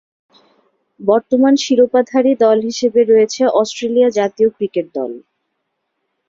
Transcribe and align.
বর্তমান 0.99 1.53
শিরোপাধারী 1.63 2.33
দল 2.43 2.57
হিসেবে 2.69 3.01
রয়েছে 3.03 3.41
অস্ট্রেলিয়া 3.61 4.09
জাতীয় 4.17 4.49
ক্রিকেট 4.57 4.87
দল। 4.95 5.11